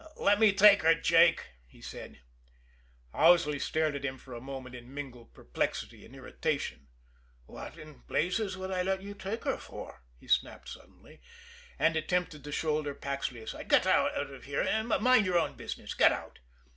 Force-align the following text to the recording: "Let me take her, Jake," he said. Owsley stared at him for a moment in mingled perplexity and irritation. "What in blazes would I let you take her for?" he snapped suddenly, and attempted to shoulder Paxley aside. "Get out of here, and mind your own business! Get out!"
"Let 0.17 0.39
me 0.39 0.51
take 0.51 0.81
her, 0.81 0.95
Jake," 0.95 1.45
he 1.67 1.79
said. 1.79 2.21
Owsley 3.13 3.59
stared 3.59 3.95
at 3.95 4.03
him 4.03 4.17
for 4.17 4.33
a 4.33 4.41
moment 4.41 4.73
in 4.73 4.91
mingled 4.91 5.31
perplexity 5.35 6.03
and 6.07 6.15
irritation. 6.15 6.87
"What 7.45 7.77
in 7.77 7.99
blazes 8.07 8.57
would 8.57 8.71
I 8.71 8.81
let 8.81 9.03
you 9.03 9.13
take 9.13 9.43
her 9.43 9.57
for?" 9.57 10.01
he 10.19 10.27
snapped 10.27 10.69
suddenly, 10.69 11.21
and 11.77 11.95
attempted 11.95 12.43
to 12.45 12.51
shoulder 12.51 12.95
Paxley 12.95 13.41
aside. 13.43 13.69
"Get 13.69 13.85
out 13.85 14.15
of 14.15 14.45
here, 14.45 14.63
and 14.63 14.87
mind 14.87 15.27
your 15.27 15.37
own 15.37 15.53
business! 15.55 15.93
Get 15.93 16.11
out!" 16.11 16.39